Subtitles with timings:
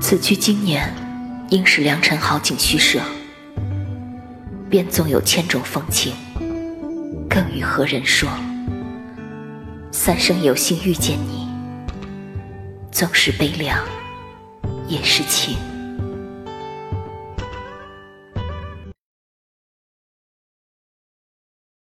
[0.00, 0.94] 此去经年，
[1.50, 3.00] 应是良辰好景虚设。
[4.70, 6.12] 便纵有千种风情，
[7.28, 8.28] 更与何人说？
[9.90, 11.48] 三生有幸遇见你。
[12.92, 13.82] 纵是悲凉，
[14.86, 15.56] 也是情。